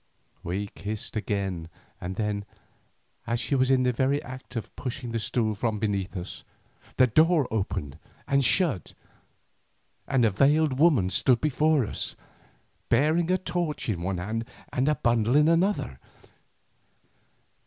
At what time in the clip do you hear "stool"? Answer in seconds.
5.19-5.53